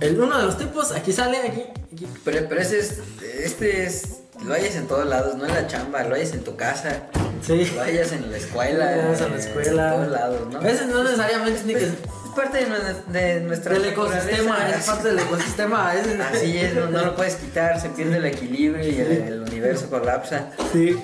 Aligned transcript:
El, 0.00 0.20
uno 0.20 0.38
de 0.38 0.44
los 0.46 0.56
tipos, 0.58 0.92
aquí 0.92 1.12
sale, 1.12 1.38
aquí. 1.38 1.64
aquí. 1.92 2.06
Pero, 2.24 2.48
pero 2.48 2.60
ese 2.60 2.78
es, 2.80 2.98
este 3.42 3.84
es, 3.84 4.02
lo 4.44 4.54
hayas 4.54 4.76
en 4.76 4.86
todos 4.86 5.06
lados, 5.06 5.36
no 5.36 5.46
en 5.46 5.54
la 5.54 5.66
chamba, 5.66 6.02
lo 6.04 6.14
hayas 6.14 6.32
en 6.32 6.44
tu 6.44 6.56
casa, 6.56 7.04
Sí. 7.46 7.70
lo 7.74 7.82
hayas 7.82 8.12
en 8.12 8.30
la 8.30 8.36
escuela, 8.36 8.96
Lo 8.96 9.02
hayas 9.10 9.20
en 9.22 9.30
la 9.30 9.36
eh, 9.36 9.40
escuela. 9.40 9.88
en 9.88 9.94
todos 10.00 10.10
lados, 10.12 10.52
¿no? 10.52 10.58
A 10.58 10.62
veces 10.62 10.86
no 10.88 11.04
necesariamente 11.04 11.62
ni 11.64 11.74
que. 11.74 11.84
Es 11.84 11.90
parte 12.36 12.58
de, 12.64 13.18
de 13.20 13.40
nuestra 13.40 13.72
Del 13.74 13.86
ecosistema, 13.86 14.68
es 14.70 14.84
parte 14.86 15.08
del 15.08 15.18
ecosistema. 15.18 15.92
Es, 15.96 16.20
Así 16.20 16.56
es, 16.58 16.74
no, 16.74 16.86
no 16.86 17.04
lo 17.06 17.16
puedes 17.16 17.34
quitar, 17.36 17.80
se 17.80 17.88
pierde 17.90 18.18
el 18.18 18.24
equilibrio 18.26 18.86
y 18.88 19.00
el, 19.00 19.10
el 19.10 19.42
universo 19.42 19.88
colapsa. 19.90 20.50
Sí. 20.72 20.96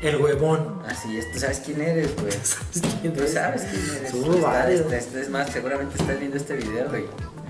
El 0.00 0.16
huevón. 0.22 0.80
Así 0.86 1.18
es, 1.18 1.30
tú 1.32 1.40
sabes 1.40 1.60
quién 1.64 1.80
eres, 1.80 2.14
güey. 2.20 2.32
Tú 3.14 3.26
sabes 3.26 3.62
quién 3.62 3.96
eres. 3.96 4.10
Somos 4.12 4.36
Estás- 4.36 4.42
varios. 4.42 4.80
estás- 4.92 5.14
es 5.14 5.28
más, 5.28 5.50
seguramente 5.50 5.96
estás 6.00 6.18
viendo 6.20 6.36
este 6.36 6.54
video, 6.54 6.88
güey. 6.88 7.04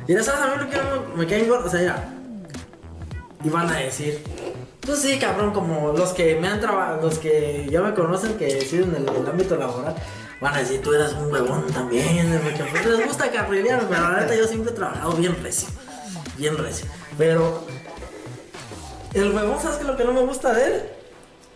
Y 0.08 0.14
ya 0.14 0.22
sabes, 0.22 0.40
a 0.40 0.56
mí 0.56 0.64
lo 0.64 0.70
que 0.70 1.16
me 1.16 1.26
caen 1.26 1.48
gordos, 1.48 1.66
o 1.66 1.70
sea, 1.70 1.82
ya. 1.82 2.08
Y 3.44 3.50
van 3.50 3.70
a 3.70 3.76
decir, 3.76 4.22
pues 4.80 5.00
sí, 5.00 5.18
cabrón, 5.18 5.52
como 5.52 5.92
los 5.92 6.10
que 6.14 6.34
me 6.36 6.48
han 6.48 6.60
trabajado, 6.60 7.02
los 7.02 7.18
que 7.18 7.68
ya 7.70 7.80
me 7.82 7.94
conocen, 7.94 8.36
que 8.38 8.60
siguen 8.62 8.94
en 8.96 9.06
el, 9.08 9.16
el 9.16 9.26
ámbito 9.28 9.56
laboral, 9.56 9.94
van 10.40 10.54
a 10.54 10.58
decir, 10.58 10.80
tú 10.82 10.92
eras 10.94 11.12
un 11.12 11.30
huevón 11.30 11.66
también, 11.72 12.40
porque 12.42 12.88
les 12.88 13.06
gusta 13.06 13.30
carrilear, 13.30 13.82
pero 13.88 14.10
la 14.10 14.20
neta 14.20 14.34
yo 14.34 14.46
siempre 14.46 14.72
he 14.72 14.74
trabajado 14.74 15.12
bien 15.12 15.36
recio, 15.42 15.68
bien 16.36 16.56
recio. 16.56 16.86
Pero, 17.16 17.64
el 19.14 19.32
huevón, 19.34 19.60
¿sabes 19.60 19.76
qué 19.76 19.82
es 19.82 19.88
lo 19.88 19.96
que 19.96 20.04
no 20.04 20.12
me 20.12 20.20
gusta 20.22 20.52
de 20.54 20.64
él? 20.66 20.82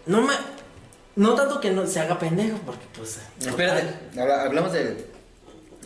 No 0.07 0.21
me, 0.21 0.35
no 1.17 1.35
tanto 1.35 1.59
que 1.61 1.71
no 1.71 1.87
se 1.87 2.01
haga 2.01 2.19
pendejo, 2.19 2.59
porque 2.67 2.85
pues... 2.97 3.19
Espérate, 3.41 3.95
habla- 4.21 4.43
hablamos 4.43 4.73
del, 4.73 5.07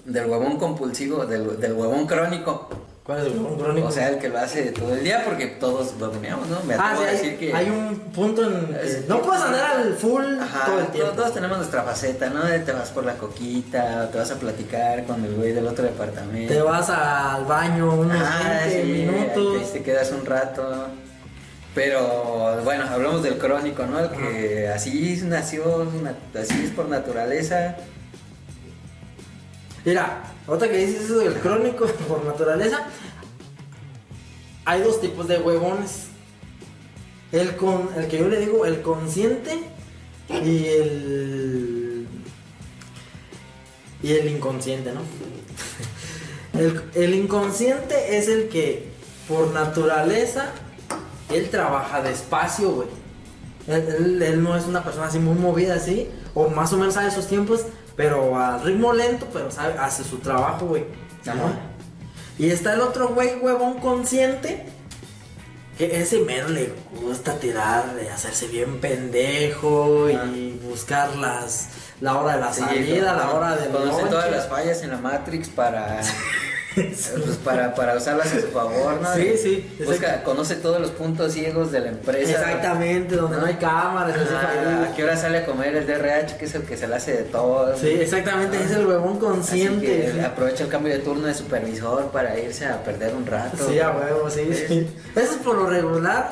del 0.06 0.26
huevón 0.26 0.56
compulsivo, 0.58 1.26
del, 1.26 1.60
del 1.60 1.72
huevón 1.74 2.06
crónico. 2.06 2.68
¿Cuál 3.04 3.20
es 3.20 3.26
el 3.26 3.38
huevón 3.38 3.58
crónico? 3.58 3.86
O 3.88 3.92
sea, 3.92 4.08
el 4.08 4.18
que 4.18 4.28
lo 4.28 4.38
hace 4.38 4.72
todo 4.72 4.92
el 4.94 5.04
día 5.04 5.22
porque 5.24 5.46
todos 5.46 5.94
huevoneamos, 6.00 6.48
¿no? 6.48 6.60
Me 6.64 6.74
Ah, 6.74 6.92
atrevo 6.92 7.02
sí, 7.02 7.06
a 7.06 7.10
hay, 7.10 7.16
decir 7.16 7.38
que... 7.38 7.54
hay 7.54 7.70
un 7.70 7.98
punto 8.12 8.42
en 8.44 8.66
que 8.66 9.04
no 9.08 9.22
puedes 9.22 9.42
andar 9.42 9.76
al 9.76 9.94
full 9.94 10.24
Ajá, 10.40 10.66
todo 10.66 10.80
el 10.80 10.86
tiempo. 10.88 11.12
todos 11.12 11.32
tenemos 11.34 11.56
nuestra 11.58 11.82
faceta, 11.84 12.30
¿no? 12.30 12.44
De 12.44 12.58
Te 12.60 12.72
vas 12.72 12.88
por 12.90 13.04
la 13.04 13.14
coquita, 13.14 14.10
te 14.10 14.18
vas 14.18 14.30
a 14.32 14.34
platicar 14.36 15.04
con 15.04 15.24
el 15.24 15.34
güey 15.36 15.52
del 15.52 15.66
otro 15.68 15.84
departamento. 15.84 16.52
Te 16.52 16.60
vas 16.62 16.90
al 16.90 17.44
baño 17.44 17.94
unos 17.94 18.16
Ah, 18.20 18.62
20 18.66 18.82
sí, 18.82 18.88
minutos. 18.92 19.62
ahí 19.62 19.70
te 19.72 19.82
quedas 19.84 20.10
un 20.10 20.26
rato. 20.26 20.86
Pero 21.74 22.62
bueno, 22.64 22.84
hablamos 22.90 23.22
del 23.22 23.36
crónico, 23.38 23.84
¿no? 23.86 24.00
El 24.00 24.10
que 24.10 24.68
así 24.68 25.20
nació, 25.24 25.86
na- 26.02 26.40
así 26.40 26.64
es 26.64 26.70
por 26.70 26.88
naturaleza. 26.88 27.76
Mira, 29.86 30.24
otra 30.48 30.68
que 30.68 30.78
dices 30.78 31.04
eso 31.04 31.18
del 31.18 31.34
crónico 31.34 31.86
por 32.08 32.24
naturaleza. 32.24 32.88
Hay 34.64 34.82
dos 34.82 35.00
tipos 35.00 35.28
de 35.28 35.38
huevones. 35.38 36.08
El 37.30 37.54
con 37.54 37.88
el 37.96 38.08
que 38.08 38.18
yo 38.18 38.28
le 38.28 38.40
digo 38.40 38.66
el 38.66 38.82
consciente 38.82 39.60
y 40.28 40.66
el 40.66 42.06
y 44.02 44.12
el 44.12 44.28
inconsciente, 44.28 44.92
¿no? 44.92 45.00
El, 46.94 47.14
inconsciente 47.14 48.16
es 48.16 48.28
el 48.28 48.48
que 48.48 48.88
por 49.28 49.48
naturaleza 49.52 50.52
él 51.30 51.50
trabaja 51.50 52.00
despacio, 52.00 52.70
güey. 52.70 52.88
Él 53.66 54.42
no 54.42 54.56
es 54.56 54.64
una 54.64 54.82
persona 54.82 55.08
así 55.08 55.18
muy 55.18 55.34
movida 55.34 55.74
así, 55.74 56.08
o 56.34 56.48
más 56.48 56.72
o 56.72 56.78
menos 56.78 56.94
sabe 56.94 57.10
sus 57.10 57.26
tiempos, 57.26 57.66
pero 57.96 58.38
a 58.38 58.58
ritmo 58.58 58.92
lento, 58.92 59.26
pero 59.32 59.50
sabe, 59.50 59.74
hace 59.78 60.04
su 60.04 60.18
trabajo, 60.18 60.66
güey. 60.66 60.84
Y 62.38 62.50
está 62.50 62.74
el 62.74 62.80
otro 62.82 63.08
güey, 63.08 63.36
huevón 63.36 63.80
consciente, 63.80 64.66
que 65.78 66.00
ese 66.00 66.20
mero 66.20 66.48
le 66.48 66.72
gusta 67.00 67.34
tirar, 67.38 67.94
de 67.94 68.10
hacerse 68.10 68.46
bien 68.48 68.78
pendejo 68.80 70.06
Ah. 70.08 70.24
y 70.26 70.58
buscar 70.62 71.16
las, 71.16 71.68
la 72.00 72.18
hora 72.18 72.34
de 72.36 72.40
la 72.42 72.52
Sí, 72.52 72.60
salida, 72.60 73.14
la 73.14 73.30
hora 73.30 73.56
del 73.56 73.70
Conoce 73.72 74.04
todas 74.04 74.30
las 74.30 74.48
fallas 74.48 74.82
en 74.82 74.90
la 74.90 74.98
Matrix 74.98 75.48
para. 75.48 76.00
pues, 77.24 77.36
para, 77.42 77.74
para 77.74 77.96
usarlas 77.96 78.26
a 78.34 78.40
su 78.40 78.48
favor, 78.48 79.00
¿no? 79.00 79.14
Sí, 79.14 79.32
sí, 79.42 79.76
Busca, 79.84 80.22
conoce 80.22 80.56
todos 80.56 80.78
los 80.80 80.90
puntos 80.90 81.32
ciegos 81.32 81.72
de 81.72 81.80
la 81.80 81.88
empresa. 81.88 82.32
Exactamente, 82.32 83.16
donde 83.16 83.38
no 83.38 83.46
hay 83.46 83.54
cámaras, 83.54 84.14
Ah, 84.30 84.88
¿A 84.90 84.94
qué 84.94 85.04
hora 85.04 85.16
sale 85.16 85.38
a 85.38 85.46
comer 85.46 85.74
el 85.74 85.86
DRH, 85.86 86.36
que 86.36 86.44
es 86.44 86.54
el 86.54 86.62
que 86.64 86.76
se 86.76 86.86
le 86.86 86.96
hace 86.96 87.12
de 87.16 87.22
todo? 87.24 87.74
Sí, 87.78 87.88
exactamente, 87.88 88.62
es 88.62 88.70
el 88.72 88.86
huevón 88.86 89.12
Así 89.12 89.20
consciente. 89.20 90.12
que 90.14 90.20
aprovecha 90.20 90.64
el 90.64 90.70
cambio 90.70 90.92
de 90.92 90.98
turno 90.98 91.26
de 91.26 91.34
supervisor 91.34 92.10
para 92.10 92.38
irse 92.38 92.66
a 92.66 92.82
perder 92.84 93.14
un 93.14 93.24
rato. 93.26 93.66
Sí, 93.66 93.80
a 93.80 93.90
huevo, 93.92 94.28
sí, 94.28 94.50
sí. 94.52 94.86
Esos 95.14 95.36
por 95.36 95.56
lo 95.56 95.70
regular 95.70 96.30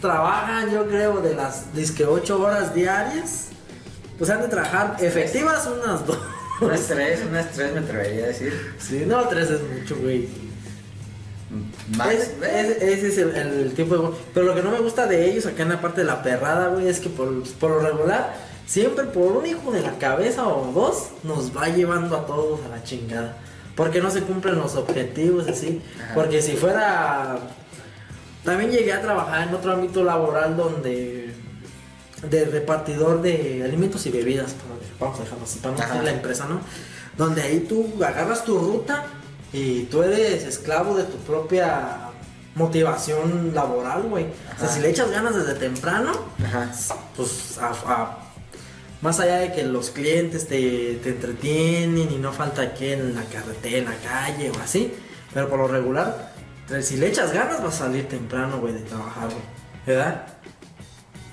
trabajan, 0.00 0.70
yo 0.70 0.86
creo, 0.86 1.20
de 1.20 1.34
las 1.34 1.72
disque 1.74 2.04
8 2.04 2.40
horas 2.42 2.74
diarias. 2.74 3.46
Pues 4.18 4.28
han 4.30 4.42
de 4.42 4.48
trabajar 4.48 4.96
efectivas 5.00 5.66
unas 5.66 6.06
dos. 6.06 6.18
Unas 6.66 6.86
tres, 6.86 7.20
unas 7.28 7.50
tres 7.50 7.72
me 7.72 7.80
atrevería 7.80 8.24
a 8.24 8.28
decir. 8.28 8.52
Sí, 8.78 9.04
no, 9.06 9.26
tres 9.28 9.50
es 9.50 9.60
mucho, 9.62 9.96
güey. 9.96 10.28
Más. 11.96 12.08
Es- 12.12 12.30
es- 12.42 12.82
ese 12.82 13.06
es 13.08 13.18
el, 13.18 13.36
el 13.36 13.72
tipo 13.74 13.96
de... 13.98 14.08
Pero 14.32 14.46
lo 14.46 14.54
que 14.54 14.62
no 14.62 14.70
me 14.70 14.78
gusta 14.80 15.06
de 15.06 15.30
ellos 15.30 15.44
acá 15.46 15.62
en 15.64 15.68
la 15.70 15.80
parte 15.80 16.00
de 16.00 16.06
la 16.06 16.22
perrada, 16.22 16.68
güey, 16.68 16.88
es 16.88 17.00
que 17.00 17.10
por, 17.10 17.42
por 17.58 17.70
lo 17.72 17.80
regular, 17.80 18.34
siempre 18.66 19.04
por 19.04 19.32
un 19.32 19.44
hijo 19.46 19.70
de 19.72 19.82
la 19.82 19.98
cabeza 19.98 20.46
o 20.48 20.72
dos, 20.72 21.08
nos 21.24 21.54
va 21.56 21.68
llevando 21.68 22.16
a 22.16 22.26
todos 22.26 22.60
a 22.64 22.68
la 22.68 22.82
chingada. 22.82 23.36
Porque 23.76 24.00
no 24.00 24.10
se 24.10 24.22
cumplen 24.22 24.56
los 24.56 24.76
objetivos, 24.76 25.48
así. 25.48 25.82
Ajá. 26.02 26.14
Porque 26.14 26.40
si 26.42 26.56
fuera... 26.56 27.38
También 28.44 28.70
llegué 28.70 28.92
a 28.92 29.00
trabajar 29.00 29.48
en 29.48 29.54
otro 29.54 29.72
ámbito 29.72 30.02
laboral 30.02 30.56
donde... 30.56 31.32
De 32.22 32.44
repartidor 32.44 33.20
de 33.20 33.62
alimentos 33.64 34.06
y 34.06 34.10
bebidas, 34.10 34.54
vamos 35.00 35.18
a 35.18 35.24
dejarlo 35.24 35.44
así, 35.44 35.60
no 35.64 35.70
Ajá. 35.72 35.86
decir 35.88 36.02
la 36.04 36.10
empresa, 36.12 36.46
¿no? 36.46 36.60
Donde 37.18 37.42
ahí 37.42 37.60
tú 37.68 38.02
agarras 38.04 38.44
tu 38.44 38.58
ruta 38.58 39.04
y 39.52 39.82
tú 39.84 40.02
eres 40.02 40.44
esclavo 40.44 40.96
de 40.96 41.02
tu 41.04 41.16
propia 41.18 41.98
motivación 42.54 43.52
laboral, 43.54 44.02
güey. 44.04 44.26
O 44.56 44.60
sea, 44.60 44.68
si 44.68 44.80
le 44.80 44.90
echas 44.90 45.10
ganas 45.10 45.34
desde 45.34 45.54
temprano, 45.54 46.12
Ajá. 46.44 46.70
pues 47.16 47.58
a- 47.58 47.72
a- 47.92 48.18
más 49.00 49.18
allá 49.18 49.38
de 49.38 49.52
que 49.52 49.64
los 49.64 49.90
clientes 49.90 50.46
te, 50.46 51.00
te 51.02 51.08
entretienen 51.08 52.12
y 52.12 52.18
no 52.18 52.32
falta 52.32 52.72
que 52.74 52.92
en 52.92 53.16
la 53.16 53.24
carretera, 53.24 53.78
en 53.78 53.84
la 53.86 53.96
calle 53.96 54.50
o 54.50 54.60
así, 54.62 54.94
pero 55.34 55.48
por 55.48 55.58
lo 55.58 55.66
regular, 55.66 56.32
si 56.82 56.96
le 56.98 57.08
echas 57.08 57.32
ganas 57.32 57.60
vas 57.62 57.74
a 57.74 57.78
salir 57.86 58.08
temprano, 58.08 58.60
güey, 58.60 58.74
de 58.74 58.80
trabajar, 58.80 59.24
güey. 59.24 59.42
¿Verdad? 59.86 60.26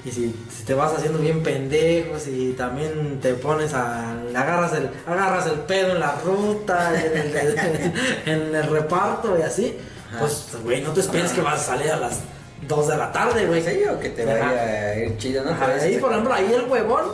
Y 0.05 0.11
si, 0.11 0.33
si 0.49 0.63
te 0.63 0.73
vas 0.73 0.93
haciendo 0.93 1.19
bien 1.19 1.43
pendejo, 1.43 2.17
si 2.19 2.53
también 2.53 3.19
te 3.21 3.33
pones 3.33 3.73
a. 3.73 4.11
agarras 4.33 4.73
el, 4.73 4.89
agarras 5.05 5.47
el 5.47 5.59
pedo 5.59 5.91
en 5.91 5.99
la 5.99 6.15
ruta, 6.23 6.93
en 6.99 7.17
el, 7.17 7.93
en 8.25 8.55
el 8.55 8.63
reparto 8.69 9.37
y 9.37 9.41
así, 9.41 9.77
Ajá. 10.09 10.19
pues, 10.19 10.47
güey, 10.63 10.81
no 10.81 10.91
te 10.93 11.01
esperes 11.01 11.33
que 11.33 11.41
vas 11.41 11.61
a 11.61 11.63
salir 11.75 11.91
a 11.91 11.97
las 11.97 12.21
2 12.67 12.87
de 12.87 12.97
la 12.97 13.11
tarde, 13.11 13.45
güey. 13.45 13.61
Sí, 13.61 13.81
o 13.93 13.99
que 13.99 14.09
te 14.09 14.25
vaya 14.25 14.49
a 14.49 14.95
ir 14.99 15.17
chido, 15.17 15.43
¿no? 15.43 15.51
Ajá, 15.51 15.67
ahí, 15.81 15.97
por 15.97 16.11
ejemplo, 16.11 16.33
ahí 16.33 16.53
el 16.53 16.69
huevón, 16.69 17.05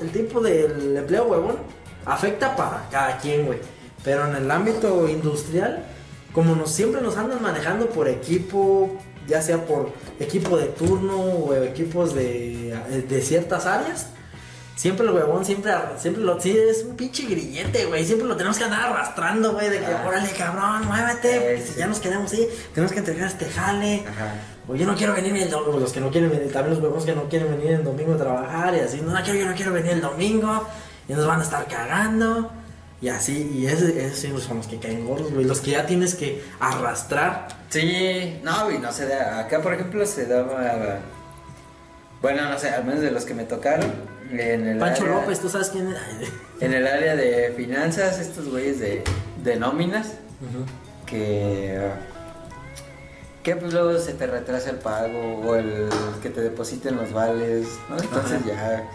el 0.00 0.10
tipo 0.10 0.40
del 0.40 0.96
empleo 0.96 1.24
huevón, 1.24 1.56
afecta 2.06 2.56
para 2.56 2.88
cada 2.90 3.18
quien, 3.18 3.44
güey. 3.44 3.58
Pero 4.02 4.26
en 4.26 4.36
el 4.36 4.50
ámbito 4.50 5.06
industrial, 5.06 5.84
como 6.32 6.56
nos 6.56 6.70
siempre 6.70 7.00
nos 7.02 7.16
andan 7.18 7.42
manejando 7.42 7.86
por 7.90 8.08
equipo, 8.08 8.90
ya 9.26 9.40
sea 9.42 9.64
por 9.64 9.90
equipo 10.20 10.56
de 10.56 10.66
turno 10.66 11.16
o 11.20 11.54
equipos 11.54 12.14
de, 12.14 12.74
de 13.08 13.20
ciertas 13.22 13.66
áreas, 13.66 14.06
siempre 14.76 15.06
el 15.06 15.12
huevón, 15.12 15.44
siempre, 15.44 15.72
siempre 15.98 16.22
lo, 16.24 16.40
sí, 16.40 16.56
es 16.56 16.84
un 16.84 16.96
pinche 16.96 17.24
grillete, 17.26 17.84
güey. 17.86 18.04
Siempre 18.04 18.26
lo 18.26 18.36
tenemos 18.36 18.58
que 18.58 18.64
andar 18.64 18.90
arrastrando, 18.90 19.52
güey, 19.52 19.68
de 19.70 19.78
que, 19.80 19.86
Ah. 19.86 20.04
órale, 20.06 20.30
cabrón, 20.30 20.86
muévete, 20.86 21.40
porque 21.40 21.58
Sí, 21.58 21.66
si 21.68 21.72
sí. 21.74 21.78
ya 21.78 21.86
nos 21.86 22.00
queremos 22.00 22.32
ir, 22.34 22.48
tenemos 22.74 22.92
que 22.92 22.98
entregar 22.98 23.28
este 23.28 23.46
jale. 23.48 24.04
Ajá. 24.08 24.34
O 24.68 24.74
yo 24.76 24.86
no 24.86 24.94
quiero 24.94 25.12
venir 25.14 25.36
el 25.36 25.50
domingo, 25.50 25.78
los 25.78 25.92
que 25.92 26.00
no 26.00 26.10
quieren 26.10 26.30
venir, 26.30 26.52
también 26.52 26.74
los 26.74 26.82
huevos 26.82 27.04
que 27.04 27.14
no 27.14 27.28
quieren 27.28 27.50
venir 27.50 27.72
el 27.72 27.84
domingo 27.84 28.14
a 28.14 28.16
trabajar 28.16 28.74
y 28.76 28.80
así, 28.80 29.00
no, 29.00 29.12
no 29.12 29.22
quiero, 29.22 29.38
yo 29.40 29.46
no 29.46 29.54
quiero 29.54 29.72
venir 29.72 29.92
el 29.92 30.00
domingo 30.00 30.66
y 31.08 31.12
nos 31.14 31.26
van 31.26 31.40
a 31.40 31.42
estar 31.42 31.66
cagando 31.66 32.50
y 33.02 33.08
así, 33.08 33.50
y 33.54 33.66
esos 33.66 33.90
sí 34.16 34.32
son 34.40 34.56
los 34.58 34.66
que 34.68 34.78
caen 34.78 35.04
gordos, 35.04 35.30
güey, 35.32 35.44
los 35.44 35.60
que 35.60 35.72
ya 35.72 35.84
tienes 35.84 36.14
que 36.14 36.42
arrastrar. 36.60 37.48
Sí, 37.68 38.40
no, 38.44 38.70
y 38.70 38.78
no 38.78 38.92
se 38.92 39.06
da. 39.06 39.40
Acá, 39.40 39.60
por 39.60 39.74
ejemplo, 39.74 40.06
se 40.06 40.24
daba. 40.26 41.00
Bueno, 42.22 42.48
no 42.48 42.58
sé, 42.58 42.68
al 42.70 42.84
menos 42.84 43.00
de 43.02 43.10
los 43.10 43.24
que 43.24 43.34
me 43.34 43.44
tocaron. 43.44 43.92
En 44.30 44.66
el 44.66 44.78
Pancho 44.78 45.02
área- 45.02 45.16
López, 45.16 45.40
¿tú 45.40 45.48
sabes 45.50 45.68
quién 45.70 45.88
es? 45.88 45.96
Ay, 46.20 46.28
En 46.60 46.72
el 46.72 46.86
área 46.86 47.16
de 47.16 47.52
finanzas, 47.56 48.18
estos 48.20 48.48
güeyes 48.48 48.78
de, 48.78 49.02
de 49.42 49.56
nóminas, 49.56 50.12
que. 51.06 51.78
Que 53.42 53.56
pues 53.56 53.72
luego 53.72 53.98
se 53.98 54.12
te 54.14 54.26
retrasa 54.28 54.70
el 54.70 54.76
pago 54.76 55.40
o 55.44 55.56
el 55.56 55.88
que 56.22 56.30
te 56.30 56.40
depositen 56.40 56.94
los 56.96 57.12
vales, 57.12 57.66
¿no? 57.90 57.96
Entonces 58.00 58.38
ya. 58.46 58.88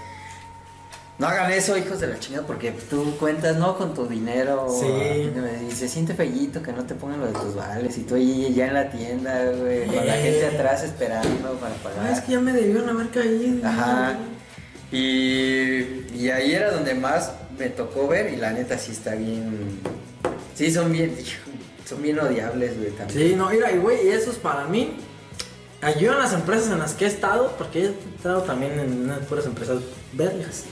No 1.19 1.25
hagan 1.27 1.51
eso, 1.51 1.75
hijos 1.75 1.99
de 1.99 2.07
la 2.07 2.19
chingada, 2.19 2.45
porque 2.45 2.71
tú 2.71 3.17
cuentas, 3.17 3.57
¿no? 3.57 3.75
Con 3.75 3.95
tu 3.95 4.05
dinero. 4.07 4.67
Sí. 4.69 5.31
Y 5.67 5.71
se 5.71 5.87
siente 5.87 6.13
fellito 6.13 6.61
que 6.61 6.71
no 6.71 6.83
te 6.83 6.93
pongan 6.93 7.19
lo 7.19 7.25
de 7.25 7.33
tus 7.33 7.55
vales. 7.55 7.97
Y 7.97 8.03
tú 8.03 8.15
ahí 8.15 8.53
ya 8.53 8.67
en 8.67 8.73
la 8.75 8.91
tienda, 8.91 9.51
güey, 9.51 9.87
con 9.87 10.05
la 10.05 10.13
gente 10.13 10.45
atrás 10.45 10.83
esperando 10.83 11.53
para 11.53 11.73
pagar. 11.75 12.05
Ah, 12.05 12.11
es 12.11 12.21
que 12.21 12.33
ya 12.33 12.39
me 12.39 12.53
debieron 12.53 12.87
haber 12.89 13.09
caído. 13.09 13.67
Ajá. 13.67 14.19
Y, 14.91 16.05
y 16.13 16.29
ahí 16.29 16.53
era 16.53 16.71
donde 16.71 16.93
más 16.93 17.31
me 17.57 17.69
tocó 17.69 18.07
ver. 18.07 18.31
Y 18.31 18.35
la 18.35 18.51
neta 18.51 18.77
sí 18.77 18.91
está 18.91 19.15
bien. 19.15 19.79
Sí, 20.53 20.71
son 20.71 20.91
bien. 20.91 21.15
Son 21.87 22.01
bien 22.01 22.19
odiables, 22.19 22.77
güey, 22.77 22.91
también. 22.91 23.29
Sí, 23.29 23.35
no, 23.37 23.49
mira, 23.49 23.71
y 23.71 23.77
güey, 23.77 24.09
eso 24.09 24.29
es 24.29 24.35
para 24.35 24.65
mí. 24.65 24.97
En 25.81 26.05
las 26.05 26.33
empresas 26.33 26.69
en 26.69 26.79
las 26.79 26.93
que 26.93 27.05
he 27.05 27.07
estado, 27.07 27.53
porque 27.57 27.85
he 27.85 28.15
estado 28.17 28.41
también 28.41 28.77
en 28.77 29.03
unas 29.03 29.19
puras 29.19 29.45
empresas 29.45 29.77
vergas, 30.11 30.65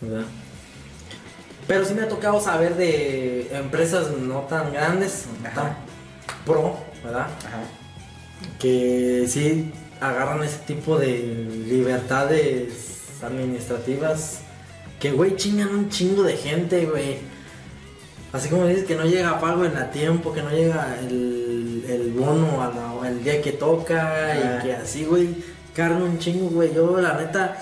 ¿verdad? 0.00 0.26
Pero 1.66 1.84
sí 1.84 1.94
me 1.94 2.02
ha 2.02 2.08
tocado 2.08 2.40
saber 2.40 2.76
de 2.76 3.48
empresas 3.52 4.10
no 4.10 4.40
tan 4.42 4.72
grandes, 4.72 5.26
no 5.42 5.48
Ajá. 5.48 5.54
tan 5.54 5.76
pro, 6.46 6.78
¿verdad? 7.04 7.26
Ajá. 7.46 7.60
Que 8.58 9.26
sí 9.28 9.72
agarran 10.00 10.42
ese 10.42 10.58
tipo 10.58 10.98
de 10.98 11.18
libertades 11.66 13.22
administrativas. 13.22 14.40
Que, 14.98 15.12
güey, 15.12 15.36
chingan 15.36 15.68
un 15.68 15.90
chingo 15.90 16.22
de 16.22 16.36
gente, 16.36 16.86
güey. 16.86 17.18
Así 18.32 18.48
como 18.48 18.66
dices 18.66 18.84
que 18.84 18.94
no 18.94 19.04
llega 19.04 19.40
pago 19.40 19.64
en 19.64 19.76
a 19.76 19.90
tiempo, 19.90 20.32
que 20.32 20.42
no 20.42 20.50
llega 20.50 20.98
el, 21.00 21.84
el 21.88 22.12
bono 22.12 22.62
a 22.62 23.06
al 23.06 23.22
día 23.22 23.40
que 23.40 23.52
toca 23.52 24.60
y 24.60 24.66
que 24.66 24.74
así, 24.74 25.04
güey, 25.04 25.34
cargan 25.74 26.02
un 26.02 26.18
chingo, 26.18 26.48
güey. 26.50 26.74
Yo, 26.74 27.00
la 27.00 27.14
neta, 27.14 27.56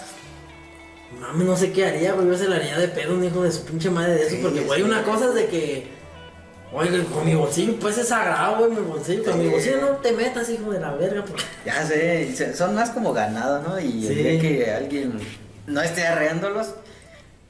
mami, 1.21 1.45
no 1.45 1.57
sé 1.57 1.73
qué 1.73 1.87
haría, 1.87 2.13
güey. 2.15 2.27
Yo 2.29 2.37
se 2.37 2.49
la 2.49 2.57
haría 2.57 2.79
de 2.79 2.89
pedo 2.89 3.15
un 3.15 3.25
hijo 3.25 3.43
de 3.43 3.53
su 3.53 3.65
pinche 3.65 3.91
madre 3.91 4.15
de 4.15 4.23
eso, 4.27 4.31
Sí, 4.37 4.41
porque, 4.43 4.61
güey, 4.61 4.81
sí. 4.81 4.87
una 4.87 5.03
cosa 5.03 5.27
es 5.29 5.35
de 5.35 5.47
que, 5.47 5.87
oye, 6.73 7.05
con 7.07 7.25
mi 7.25 7.35
bolsillo, 7.35 7.77
pues 7.81 7.99
es 7.99 8.09
sagrado, 8.09 8.59
güey, 8.59 8.71
mi 8.79 8.87
bolsillo. 8.87 9.25
Con 9.25 9.39
mi 9.39 9.49
bolsillo 9.49 9.81
no 9.81 9.89
te 9.99 10.13
metas, 10.13 10.49
hijo 10.51 10.71
de 10.71 10.81
la 10.81 10.93
verga, 10.95 11.25
porque. 11.25 11.43
Ya 11.65 11.85
sé, 11.87 12.55
son 12.55 12.75
más 12.75 12.91
como 12.91 13.13
ganado, 13.13 13.63
¿no? 13.63 13.79
Y 13.81 14.07
el 14.07 14.15
día 14.15 14.41
que 14.41 14.71
alguien 14.73 15.19
no 15.67 15.83
esté 15.83 16.07
arreándolos, 16.07 16.75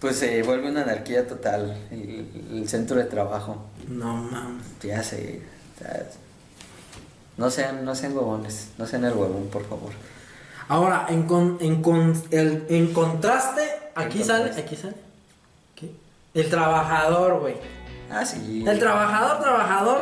pues 0.01 0.17
se 0.17 0.43
vuelve 0.43 0.71
una 0.71 0.83
anarquía 0.83 1.27
total 1.27 1.77
el, 1.91 2.29
el 2.53 2.69
centro 2.69 2.97
de 2.97 3.05
trabajo. 3.05 3.65
No 3.89 4.15
mames. 4.17 4.65
Ya 4.83 5.03
sé. 5.03 5.41
no 7.37 7.51
sean, 7.51 7.85
no 7.85 7.95
sean 7.95 8.17
huevones, 8.17 8.69
no 8.79 8.87
sean 8.87 9.05
el 9.05 9.13
huevón, 9.15 9.49
por 9.51 9.65
favor. 9.69 9.91
Ahora, 10.69 11.07
en, 11.09 11.23
con, 11.25 11.59
en, 11.61 11.83
con- 11.83 12.21
el, 12.31 12.67
en 12.69 12.93
contraste, 12.93 13.63
aquí 13.95 14.23
sale, 14.25 14.51
aquí 14.51 14.75
sale. 14.77 14.95
¿Qué? 15.75 15.91
El 16.35 16.51
trabajador, 16.51 17.41
güey. 17.41 17.55
Ah, 18.11 18.25
sí. 18.25 18.65
El 18.67 18.79
trabajador, 18.79 19.41
trabajador. 19.43 20.01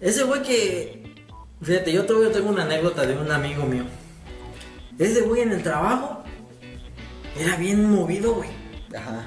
Ese 0.00 0.24
güey 0.24 0.42
que. 0.42 1.14
Fíjate, 1.62 1.92
yo 1.92 2.04
todavía 2.06 2.32
tengo 2.32 2.50
una 2.50 2.62
anécdota 2.64 3.04
de 3.06 3.16
un 3.16 3.30
amigo 3.30 3.64
mío. 3.64 3.84
Ese 4.98 5.22
güey 5.22 5.42
en 5.42 5.52
el 5.52 5.62
trabajo 5.62 6.22
era 7.38 7.56
bien 7.56 7.88
movido, 7.90 8.34
güey. 8.34 8.48
Ajá. 8.96 9.26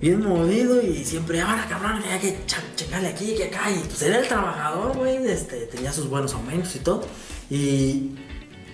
Bien 0.00 0.20
movido 0.20 0.82
y 0.82 1.04
siempre, 1.04 1.40
ahora 1.40 1.64
cabrón, 1.68 2.02
hay 2.10 2.18
que 2.18 2.38
checarle 2.76 3.08
aquí, 3.08 3.34
que 3.36 3.44
acá. 3.44 3.70
Y 3.70 3.78
pues 3.86 4.02
era 4.02 4.18
el 4.18 4.26
trabajador, 4.28 4.96
güey. 4.96 5.24
Este, 5.26 5.66
tenía 5.66 5.92
sus 5.92 6.08
buenos 6.08 6.34
aumentos 6.34 6.74
y 6.76 6.78
todo. 6.80 7.06
Y, 7.48 8.16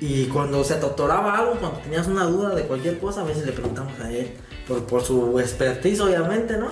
y 0.00 0.26
cuando 0.26 0.62
se 0.64 0.74
atotoraba 0.74 1.38
algo, 1.38 1.54
cuando 1.54 1.78
tenías 1.80 2.06
una 2.06 2.24
duda 2.24 2.54
de 2.54 2.62
cualquier 2.62 2.98
cosa, 2.98 3.22
a 3.22 3.24
veces 3.24 3.44
le 3.44 3.52
preguntamos 3.52 3.98
a 4.00 4.10
él. 4.10 4.32
Por, 4.66 4.84
por 4.84 5.02
su 5.02 5.40
expertise, 5.40 6.00
obviamente, 6.00 6.56
¿no? 6.56 6.68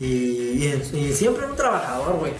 Y, 0.00 0.66
y, 0.66 1.12
siempre 1.14 1.46
un 1.46 1.56
trabajador, 1.56 2.18
güey. 2.18 2.32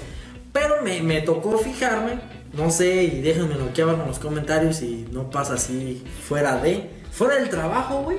Pero 0.53 0.83
me, 0.83 1.01
me 1.03 1.21
tocó 1.23 1.57
fijarme, 1.59 2.21
no 2.53 2.71
sé, 2.71 3.05
y 3.05 3.23
déjenmelo 3.23 3.67
aquí 3.67 3.81
abajo 3.81 4.03
en 4.03 4.09
los 4.09 4.19
comentarios 4.19 4.77
si 4.77 5.07
no 5.13 5.31
pasa 5.31 5.55
así 5.55 6.05
fuera 6.29 6.57
de. 6.57 6.91
Fuera 7.13 7.37
del 7.37 7.49
trabajo, 7.49 8.03
güey. 8.03 8.19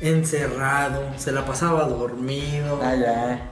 Encerrado, 0.00 1.02
se 1.16 1.32
la 1.32 1.46
pasaba 1.46 1.84
dormido. 1.84 2.80
Ah, 2.82 2.96
ya. 2.96 3.50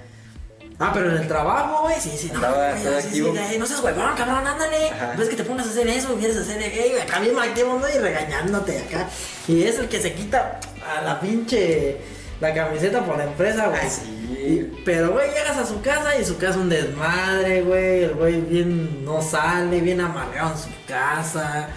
Ah, 0.80 0.92
pero 0.94 1.10
en 1.10 1.16
el 1.16 1.26
trabajo, 1.26 1.82
güey, 1.82 1.96
sí, 2.00 2.10
sí, 2.16 2.28
no, 2.28 2.36
Andaba 2.36 2.70
güey, 2.72 3.02
sí, 3.02 3.20
güey, 3.20 3.58
no 3.58 3.66
seas 3.66 3.80
huevón, 3.82 4.14
cabrón, 4.16 4.46
ándale. 4.46 4.90
Ajá. 4.90 5.14
Ves 5.18 5.28
que 5.28 5.34
te 5.36 5.42
pongas 5.42 5.66
a 5.66 5.70
hacer 5.70 5.88
eso, 5.88 6.14
quieres 6.14 6.36
hacer 6.36 6.60
gay, 6.60 6.92
acá 7.02 7.18
mismo 7.18 7.40
activo, 7.40 7.78
¿no? 7.80 7.88
Y 7.88 7.98
regañándote 7.98 8.78
acá. 8.78 9.08
Y 9.48 9.64
es 9.64 9.78
el 9.80 9.88
que 9.88 10.00
se 10.00 10.14
quita 10.14 10.60
a 10.86 11.00
la 11.02 11.18
pinche 11.20 11.96
la 12.40 12.54
camiseta 12.54 13.04
por 13.04 13.18
la 13.18 13.24
empresa, 13.24 13.66
güey. 13.68 13.80
Ah, 13.82 13.90
sí. 13.90 14.02
Y- 14.38 14.82
pero, 14.84 15.10
güey, 15.10 15.28
llegas 15.30 15.56
a 15.58 15.66
su 15.66 15.80
casa 15.82 16.16
y 16.16 16.24
su 16.24 16.38
casa 16.38 16.58
un 16.60 16.68
desmadre, 16.68 17.62
güey. 17.62 18.04
El 18.04 18.14
güey 18.14 18.40
bien 18.40 19.04
no 19.04 19.20
sale, 19.20 19.80
bien 19.80 20.00
amargado 20.00 20.52
en 20.52 20.58
su 20.58 20.68
casa. 20.86 21.70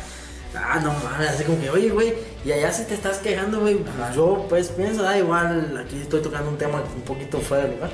Ah, 0.55 0.79
no 0.83 0.93
mames, 0.93 1.29
así 1.29 1.43
como 1.45 1.59
que, 1.59 1.69
oye, 1.71 1.89
güey, 1.89 2.13
y 2.45 2.51
allá 2.51 2.71
si 2.71 2.83
te 2.83 2.93
estás 2.93 3.17
quejando, 3.17 3.61
güey. 3.61 3.83
Yo, 4.13 4.45
pues, 4.47 4.67
pienso, 4.69 5.01
da 5.01 5.17
igual, 5.17 5.83
aquí 5.83 5.99
estoy 6.01 6.21
tocando 6.21 6.51
un 6.51 6.57
tema 6.59 6.83
un 6.95 7.01
poquito 7.01 7.39
fuera 7.39 7.63
de 7.63 7.73
lugar. 7.75 7.89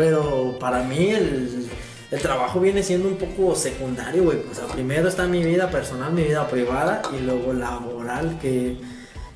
Pero 0.00 0.56
para 0.58 0.82
mí 0.82 1.10
el, 1.10 1.68
el 2.10 2.22
trabajo 2.22 2.58
viene 2.58 2.82
siendo 2.82 3.06
un 3.06 3.18
poco 3.18 3.54
secundario, 3.54 4.24
güey. 4.24 4.38
O 4.50 4.54
sea, 4.54 4.66
primero 4.66 5.06
está 5.10 5.26
mi 5.26 5.44
vida 5.44 5.70
personal, 5.70 6.10
mi 6.14 6.22
vida 6.22 6.48
privada 6.48 7.02
y 7.14 7.20
luego 7.20 7.52
laboral, 7.52 8.38
que 8.40 8.78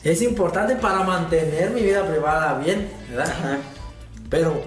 es 0.03 0.23
importante 0.23 0.77
para 0.77 1.01
mantener 1.01 1.69
mi 1.69 1.83
vida 1.83 2.09
privada 2.09 2.59
bien, 2.61 2.89
¿verdad? 3.11 3.29
Ajá. 3.29 3.59
Pero 4.31 4.63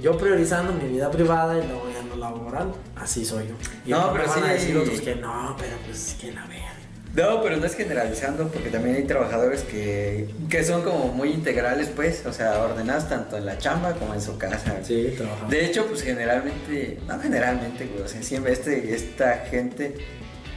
yo 0.00 0.16
priorizando 0.16 0.72
mi 0.72 0.88
vida 0.88 1.10
privada 1.10 1.62
y 1.62 1.68
luego 1.68 1.84
ya 1.90 2.02
lo 2.08 2.16
laboral, 2.16 2.72
así 2.96 3.22
soy 3.22 3.48
yo. 3.48 3.54
Y 3.84 3.90
No, 3.90 4.10
me 4.10 4.20
pero 4.20 4.30
van 4.30 4.44
a 4.44 4.52
decir 4.54 4.74
otros 4.74 5.02
que 5.02 5.16
no, 5.16 5.54
pero 5.58 5.76
pues 5.84 6.16
que 6.18 6.32
la 6.32 6.46
vean. 6.46 6.81
No, 7.14 7.42
pero 7.42 7.58
no 7.58 7.66
es 7.66 7.74
generalizando, 7.74 8.48
porque 8.48 8.70
también 8.70 8.96
hay 8.96 9.04
trabajadores 9.04 9.62
que, 9.64 10.28
que 10.48 10.64
son 10.64 10.82
como 10.82 11.08
muy 11.08 11.30
integrales, 11.30 11.88
pues, 11.94 12.24
o 12.24 12.32
sea, 12.32 12.62
ordenados 12.62 13.06
tanto 13.08 13.36
en 13.36 13.44
la 13.44 13.58
chamba 13.58 13.92
como 13.92 14.14
en 14.14 14.22
su 14.22 14.38
casa. 14.38 14.78
Sí, 14.82 15.12
trabajando. 15.16 15.50
De 15.50 15.66
hecho, 15.66 15.86
pues 15.86 16.02
generalmente, 16.02 16.98
no 17.06 17.20
generalmente, 17.20 17.86
güey, 17.86 18.02
o 18.02 18.08
sea, 18.08 18.22
siempre 18.22 18.52
este, 18.54 18.94
esta 18.94 19.44
gente 19.50 19.94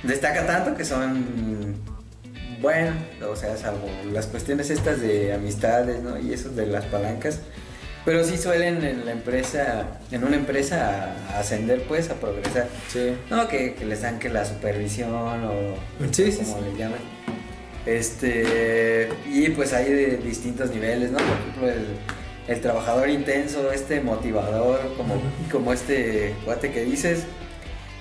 destaca 0.04 0.48
tanto 0.48 0.78
que 0.78 0.86
son, 0.86 1.75
bueno, 2.62 2.92
o 3.30 3.36
sea, 3.36 3.57
salvo 3.57 3.90
las 4.13 4.28
cuestiones 4.28 4.69
estas 4.69 5.02
de 5.02 5.34
amistades, 5.34 6.02
¿no? 6.02 6.18
Y 6.18 6.34
eso 6.34 6.50
de 6.50 6.68
las 6.68 6.86
palancas, 6.86 7.42
pero 8.06 8.24
sí 8.24 8.38
suelen 8.38 8.84
en 8.86 9.04
la 9.06 9.12
empresa, 9.12 9.98
en 10.12 10.24
una 10.24 10.36
empresa 10.36 11.16
a- 11.34 11.40
ascender, 11.40 11.81
pues, 11.88 12.10
a 12.12 12.13
progresar. 12.16 12.68
Sí. 12.88 13.16
No, 13.30 13.48
que, 13.48 13.74
que 13.74 13.84
les 13.86 14.02
dan 14.04 14.19
que 14.19 14.30
la 14.30 14.46
supervisión 14.46 15.12
o 15.13 15.76
Sí, 16.12 16.31
como 16.31 16.59
sí. 16.59 16.64
le 16.71 16.78
llaman. 16.78 17.00
Este, 17.85 19.09
y 19.31 19.50
pues 19.50 19.71
hay 19.74 19.92
de 19.92 20.18
distintos 20.18 20.71
niveles, 20.71 21.12
¿no? 21.12 21.18
Por 21.18 21.28
ejemplo, 21.38 21.69
el, 21.69 21.85
el 22.56 22.62
trabajador 22.62 23.09
intenso, 23.09 23.71
este 23.71 24.02
motivador, 24.02 24.80
como, 24.97 25.21
como 25.52 25.71
este 25.74 26.33
guate 26.45 26.71
que 26.71 26.83
dices. 26.83 27.24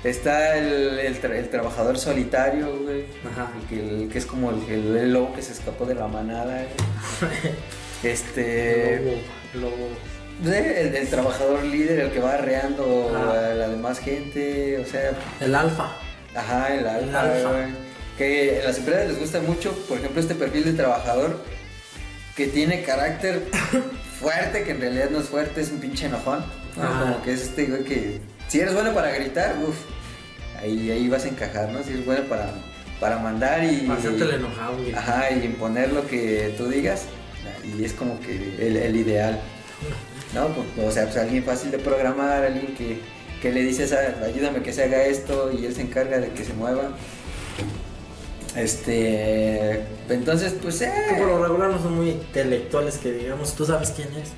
Está 0.05 0.59
el, 0.59 0.99
el 1.01 1.21
tra- 1.23 1.35
el 1.35 1.49
trabajador 1.49 1.99
solitario, 1.99 2.77
güey. 2.83 3.05
Ajá. 3.33 3.51
El 3.59 3.67
que, 3.69 4.03
el 4.05 4.09
que 4.11 4.19
es 4.19 4.27
como 4.27 4.51
el, 4.51 5.13
lobo 5.13 5.35
que 5.35 5.41
se 5.43 5.53
escapó 5.53 5.87
de 5.87 5.95
la 5.95 6.07
manada, 6.07 6.65
güey. 7.21 7.33
Este. 8.05 9.01
Lobo, 9.55 9.71
lobo. 9.71 9.89
Sí, 10.45 10.51
El, 10.53 10.95
el 10.97 11.09
trabajador 11.09 11.65
líder, 11.65 12.01
el 12.01 12.11
que 12.11 12.19
va 12.21 12.35
arreando 12.35 13.17
a 13.17 13.55
la 13.55 13.69
demás 13.69 13.99
gente, 14.01 14.79
o 14.79 14.87
sea, 14.87 15.13
El 15.41 15.55
alfa. 15.55 15.97
Ajá, 16.35 16.75
el 16.75 16.87
alfa, 16.87 17.21
alfa. 17.21 17.51
güey. 17.53 17.65
Que 18.19 18.61
a 18.63 18.67
las 18.69 18.79
empresas 18.79 19.09
les 19.09 19.19
gusta 19.21 19.41
mucho, 19.41 19.73
por 19.89 19.99
ejemplo, 19.99 20.21
este 20.21 20.35
perfil 20.35 20.65
de 20.65 20.73
trabajador 20.75 21.41
que 22.37 22.47
tiene 22.49 22.83
carácter 22.83 23.45
fuerte, 24.21 24.65
que 24.65 24.73
en 24.73 24.81
realidad 24.81 25.09
no 25.11 25.21
es 25.21 25.29
fuerte, 25.29 25.61
es 25.63 25.71
un 25.71 25.79
pinche 25.81 26.07
enojón. 26.07 26.45
¿no? 26.77 26.83
Ajá. 26.83 27.01
Como 27.05 27.23
que 27.23 27.33
es 27.33 27.43
este 27.43 27.65
güey 27.67 27.85
que, 27.85 28.21
si 28.55 28.61
eres 28.61 28.73
bueno 28.73 28.95
para 28.95 29.11
gritar, 29.11 29.57
uff, 29.67 29.75
ahí, 30.63 30.89
ahí 30.89 31.09
vas 31.09 31.25
a 31.25 31.29
encajar, 31.29 31.71
¿no? 31.73 31.83
Si 31.83 31.91
eres 31.91 32.07
bueno 32.07 32.23
para, 32.29 32.53
para 33.01 33.19
mandar 33.19 33.65
y. 33.65 33.91
Hacerte 33.91 34.23
el 34.23 34.35
enojado, 34.35 34.77
güey. 34.77 34.95
Ajá, 34.95 35.29
y 35.33 35.45
imponer 35.45 35.93
lo 35.93 36.07
que 36.07 36.55
tú 36.57 36.69
digas, 36.69 37.07
y 37.77 37.83
es 37.85 37.93
como 37.95 38.21
que 38.21 38.55
el, 38.65 38.77
el 38.77 38.95
ideal. 38.95 39.41
¿no? 40.33 40.47
Pues, 40.51 40.87
O 40.87 40.93
sea, 40.93 41.07
pues 41.07 41.17
alguien 41.17 41.43
fácil 41.43 41.73
de 41.73 41.81
programar, 41.81 42.45
alguien 42.45 42.77
que, 42.77 43.01
que 43.43 43.51
le 43.51 43.63
dices, 43.63 43.93
"Ah, 43.93 44.25
ayúdame 44.25 44.63
que 44.63 44.73
se 44.73 44.85
haga 44.85 45.03
esto 45.03 45.51
y 45.51 45.67
él 45.67 45.75
se 45.75 45.83
encarga 45.83 46.21
de 46.21 46.29
que 46.29 46.45
se 46.45 46.53
mueva. 46.53 46.91
Este, 48.55 49.85
entonces, 50.09 50.55
pues, 50.63 50.81
eh, 50.81 50.93
por 51.19 51.27
lo 51.27 51.43
regular 51.43 51.71
no 51.73 51.83
son 51.83 51.97
muy 51.97 52.11
intelectuales 52.11 52.99
que 52.99 53.11
digamos, 53.11 53.57
tú 53.57 53.67
sabes 53.67 53.91
quién 53.91 54.11
es. 54.15 54.31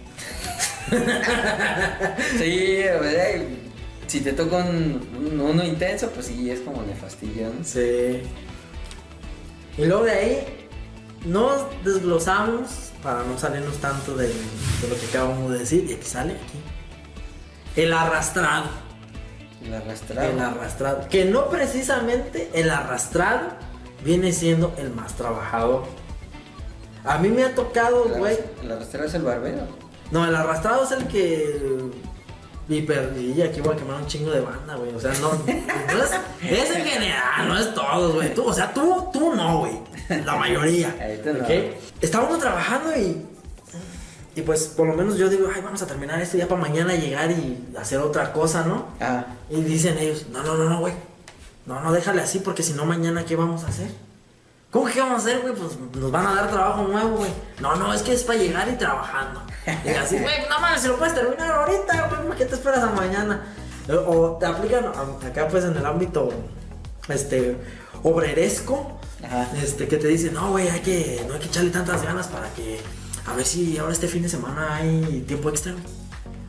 sí, 2.39 2.79
o 2.99 3.03
sea, 3.03 3.43
si 4.07 4.21
te 4.21 4.33
toca 4.33 4.57
un, 4.59 5.01
un- 5.19 5.41
uno 5.41 5.65
intenso, 5.65 6.11
pues 6.11 6.27
sí, 6.27 6.51
es 6.51 6.61
como 6.61 6.83
nefastillo, 6.83 7.49
¿no? 7.49 7.65
Sí. 7.65 8.23
Y 9.79 9.85
luego 9.85 10.05
de 10.05 10.11
ahí, 10.13 10.69
nos 11.25 11.63
desglosamos 11.85 12.93
para 13.03 13.23
no 13.25 13.39
salirnos 13.39 13.77
tanto 13.79 14.17
de, 14.17 14.29
de 14.29 14.89
lo 14.89 14.99
que 14.99 15.07
acabamos 15.07 15.53
de 15.53 15.59
decir. 15.59 15.87
Y 15.91 15.95
aquí 15.95 16.05
sale, 16.07 16.33
aquí. 16.35 16.59
El 17.81 17.93
arrastrado. 17.93 18.67
El 19.65 19.75
arrastrado. 19.75 20.31
El 20.31 20.39
arrastrado. 20.41 21.09
Que 21.09 21.25
no 21.27 21.49
precisamente 21.51 22.51
el 22.55 22.71
arrastrado 22.71 23.49
viene 24.05 24.33
siendo 24.33 24.73
el 24.79 24.91
más 24.91 25.15
trabajador. 25.17 25.85
A 27.05 27.19
mí 27.19 27.29
me 27.29 27.45
ha 27.45 27.55
tocado, 27.55 28.07
El 28.07 28.19
güey. 28.19 28.35
arras- 28.35 28.63
El 28.63 28.73
arrastrado 28.73 29.07
es 29.09 29.15
el 29.15 29.23
barbero. 29.23 29.67
No, 30.11 30.25
el 30.27 30.35
arrastrado 30.35 30.85
es 30.85 30.93
el 30.93 31.07
que. 31.09 31.91
Y 32.69 33.43
aquí 33.43 33.61
voy 33.61 33.75
a 33.75 33.77
quemar 33.77 34.01
un 34.01 34.07
chingo 34.07 34.31
de 34.31 34.41
banda, 34.41 34.75
güey. 34.75 34.93
O 34.95 35.01
sea, 35.01 35.13
no. 35.21 35.33
no 35.33 36.03
es, 36.03 36.11
es 36.43 36.77
en 36.77 36.85
general, 36.85 37.49
no 37.49 37.57
es 37.57 37.73
todos, 37.75 38.15
güey. 38.15 38.35
Tú, 38.35 38.45
o 38.45 38.53
sea, 38.53 38.75
tú, 38.75 39.09
tú 39.13 39.35
no, 39.35 39.61
güey. 39.61 39.79
La 40.25 40.35
mayoría. 40.35 40.95
Ahí 41.01 41.21
tú 41.23 41.33
no. 41.33 41.45
¿ok? 41.45 41.51
Está 42.01 42.23
uno 42.23 42.39
trabajando 42.39 42.97
y. 42.97 43.25
Y 44.35 44.43
pues, 44.43 44.65
por 44.65 44.87
lo 44.87 44.95
menos 44.95 45.17
yo 45.17 45.31
digo, 45.31 45.49
ay, 45.55 45.63
vamos 45.63 45.81
a 45.81 45.87
terminar 45.87 46.21
esto 46.21 46.37
ya 46.37 46.47
para 46.47 46.61
mañana 46.61 46.95
llegar 46.95 47.31
y 47.31 47.69
hacer 47.79 48.01
otra 48.01 48.33
cosa, 48.35 48.65
¿no? 48.65 48.89
Ah, 49.01 49.25
Y 49.49 49.63
dicen 49.63 49.97
ellos, 49.97 50.27
no, 50.31 50.43
no, 50.43 50.57
no, 50.57 50.69
no, 50.69 50.81
güey. 50.81 50.93
No, 51.65 51.81
no, 51.81 51.93
déjale 51.93 52.21
así 52.21 52.41
porque 52.41 52.63
si 52.63 52.75
no 52.75 52.85
mañana 52.85 53.25
¿qué 53.25 53.35
vamos 53.35 53.65
a 53.65 53.69
hacer? 53.69 53.89
¿Cómo 54.71 54.87
que 54.87 55.01
vamos 55.01 55.15
a 55.15 55.19
hacer, 55.19 55.41
güey? 55.41 55.55
Pues 55.55 55.79
nos 55.97 56.11
van 56.11 56.27
a 56.27 56.35
dar 56.35 56.51
trabajo 56.51 56.83
nuevo, 56.83 57.17
güey. 57.19 57.31
No, 57.61 57.77
no, 57.77 57.95
es 57.95 58.03
que 58.03 58.13
es 58.13 58.25
para 58.25 58.39
llegar 58.39 58.69
y 58.69 58.77
trabajando. 58.77 59.43
Y 59.85 59.89
así, 59.91 60.19
güey, 60.21 60.35
no 60.49 60.61
mames, 60.61 60.83
si 60.83 60.89
lo 60.89 60.99
puedes 60.99 61.15
terminar 61.15 61.51
ahorita, 61.51 62.09
güey, 62.09 62.27
¿por 62.27 62.37
qué 62.37 62.45
te 62.45 62.55
esperas 62.55 62.83
a 62.83 62.91
mañana? 62.91 63.43
O 64.07 64.37
te 64.39 64.47
aplican 64.47 64.87
acá 65.25 65.47
pues 65.49 65.65
en 65.65 65.77
el 65.77 65.87
ámbito, 65.87 66.31
este, 67.09 67.57
obreresco, 68.03 68.99
Ajá. 69.25 69.49
este, 69.63 69.87
que 69.87 69.97
te 69.97 70.09
dicen, 70.09 70.35
no, 70.35 70.51
güey, 70.51 70.69
hay 70.69 70.81
que, 70.81 71.25
no 71.29 71.35
hay 71.35 71.41
que 71.41 71.47
echarle 71.47 71.71
tantas 71.71 72.03
ganas 72.03 72.27
para 72.27 72.53
que, 72.55 72.81
a 73.27 73.35
ver 73.35 73.47
si 73.47 73.79
ahora 73.79 73.93
este 73.93 74.09
fin 74.09 74.23
de 74.23 74.29
semana 74.29 74.75
hay 74.75 75.25
tiempo 75.27 75.49
extra, 75.51 75.73
güey. 75.73 75.85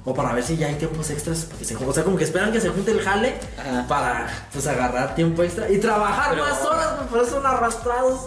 O 0.10 0.14
para 0.14 0.32
ver 0.32 0.42
si 0.42 0.56
ya 0.56 0.68
hay 0.68 0.76
tiempos 0.76 1.10
extras. 1.10 1.40
Para 1.44 1.60
que 1.60 1.66
se, 1.66 1.76
o 1.76 1.92
sea, 1.94 2.04
como 2.06 2.16
que 2.16 2.24
esperan 2.24 2.54
que 2.54 2.62
se 2.62 2.70
junte 2.70 2.92
el 2.92 3.02
jale 3.02 3.34
Ajá. 3.60 3.86
para 3.90 4.28
pues 4.54 4.66
agarrar 4.66 5.14
tiempo 5.16 5.44
extra 5.44 5.70
y 5.70 5.80
trabajar 5.80 6.30
Pero- 6.30 6.44
más 6.44 6.62
horas, 6.64 6.88
por 7.12 7.22
eso 7.22 7.32
son 7.32 7.46
arrastrados. 7.46 8.22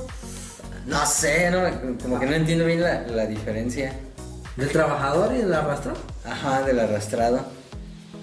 no 0.85 1.07
sé, 1.07 1.51
¿no? 1.51 1.61
Como 2.03 2.21
que 2.21 2.27
no 2.27 2.35
entiendo 2.35 2.67
bien 2.67 2.83
la, 2.83 3.01
la 3.07 3.25
diferencia. 3.25 3.95
Del 4.57 4.69
trabajador 4.71 5.33
y 5.35 5.39
del 5.39 5.55
arrastrado. 5.55 5.97
Ajá, 6.27 6.63
del 6.65 6.81
arrastrado. 6.81 7.47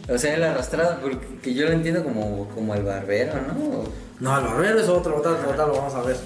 O 0.07 0.17
sea, 0.19 0.35
el 0.35 0.43
arrastrado, 0.43 0.99
porque 1.01 1.53
yo 1.55 1.65
lo 1.65 1.71
entiendo 1.71 2.03
como, 2.03 2.47
como 2.49 2.75
el 2.75 2.83
barbero, 2.83 3.33
¿no? 3.47 3.83
No, 4.19 4.37
el 4.37 4.45
barbero 4.45 4.79
es 4.79 4.87
otro, 4.87 5.17
otro, 5.17 5.31
otro, 5.31 5.67
lo 5.67 5.73
vamos 5.77 5.95
a 5.95 6.01
ver. 6.03 6.17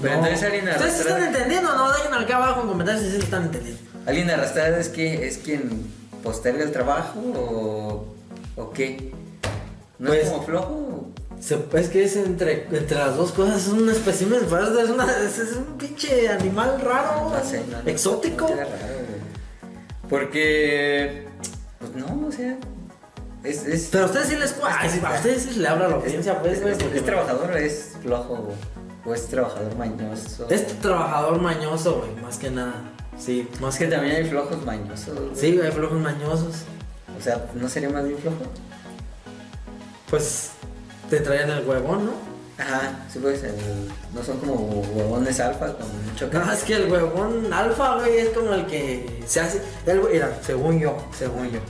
Pero 0.00 0.12
No. 0.14 0.18
entonces 0.20 0.44
alguien 0.44 0.68
¿Ustedes 0.68 0.82
arrastrado- 0.94 1.18
están 1.18 1.34
entendiendo? 1.34 1.74
No, 1.76 1.90
dejen 1.92 2.14
acá 2.14 2.36
abajo 2.36 2.60
en 2.62 2.68
comentarios 2.68 3.02
si 3.04 3.10
sí 3.10 3.16
están 3.18 3.42
entendiendo. 3.46 3.80
¿Alguien 4.06 4.30
arrastrado 4.30 4.76
es 4.76 4.88
que 4.88 5.26
es 5.26 5.38
quien 5.38 5.98
posterga 6.22 6.62
el 6.64 6.72
trabajo 6.72 7.18
o, 7.20 8.04
o 8.60 8.70
qué? 8.70 9.12
¿No 9.98 10.08
Pues- 10.08 10.24
es 10.24 10.30
como 10.30 10.42
flojo? 10.44 11.06
Se- 11.40 11.58
es 11.74 11.88
que 11.88 12.04
es 12.04 12.16
entre, 12.16 12.64
entre 12.70 12.98
las 12.98 13.16
dos 13.16 13.32
cosas, 13.32 13.62
es 13.62 13.68
un 13.68 13.88
espécimen, 13.88 14.40
es, 14.44 14.90
una, 14.90 15.10
es, 15.24 15.38
es 15.38 15.56
un 15.56 15.78
pinche 15.78 16.28
animal 16.28 16.78
raro, 16.82 17.30
No 17.30 17.42
sé, 17.42 17.64
no, 17.70 17.80
no, 17.82 17.88
exótico. 17.88 18.46
no 18.46 18.56
raro. 18.56 18.68
Porque, 20.08 21.26
pues 21.78 21.94
no, 21.94 22.26
o 22.28 22.32
sea, 22.32 22.56
es... 23.44 23.64
es 23.64 23.88
Pero 23.90 24.04
a 24.04 24.06
ustedes 24.08 24.28
sí 24.28 24.36
les 24.36 24.52
cuesta, 24.52 24.84
Es 24.84 24.92
que- 24.98 25.06
a 25.06 25.12
ustedes 25.14 25.42
sí 25.44 25.58
le 25.60 25.68
habla 25.68 25.88
la 25.88 25.94
audiencia, 25.96 26.38
pues, 26.42 26.60
güey. 26.60 26.72
es- 26.74 26.82
porque- 26.82 26.98
¿es 26.98 27.04
trabajador 27.04 27.50
o 27.52 27.56
es 27.56 27.92
flojo 28.02 28.32
o, 29.06 29.08
o 29.10 29.14
es 29.14 29.26
trabajador 29.28 29.76
mañoso? 29.76 30.46
Es 30.50 30.66
trabajador 30.80 31.40
mañoso, 31.40 32.00
güey, 32.04 32.22
más 32.22 32.36
que 32.38 32.50
nada. 32.50 32.82
Sí, 33.20 33.48
más 33.60 33.74
Es 33.74 33.80
que 33.80 33.86
también 33.86 34.16
hay 34.16 34.24
flojos 34.24 34.64
mañosos. 34.64 35.14
güey. 35.14 35.30
Sí, 35.34 35.60
hay 35.60 35.70
flojos 35.70 35.98
mañosos. 36.00 36.54
O 37.18 37.22
sea, 37.22 37.44
¿no 37.54 37.68
sería 37.68 37.90
más 37.90 38.04
bien 38.04 38.18
flojo? 38.18 38.36
Pues 40.08 40.50
te 41.08 41.20
traían 41.20 41.50
el 41.50 41.66
huevón, 41.68 42.06
¿no? 42.06 42.12
Ajá, 42.58 43.06
sí, 43.10 43.18
pues 43.20 43.42
el- 43.42 43.54
no 44.14 44.22
son 44.22 44.38
como 44.38 44.54
huevones 44.54 45.40
alfa 45.40 45.72
con 45.74 45.86
mucho 46.04 46.28
No, 46.30 46.52
es 46.52 46.62
que 46.62 46.74
el 46.76 46.92
huevón 46.92 47.50
alfa, 47.52 47.96
güey, 47.96 48.18
es 48.18 48.28
como 48.30 48.52
el 48.52 48.66
que 48.66 49.22
se 49.26 49.40
hace. 49.40 49.62
El, 49.86 50.02
mira, 50.12 50.38
según 50.44 50.78
yo, 50.78 50.96
según 51.16 51.50
yo. 51.50 51.60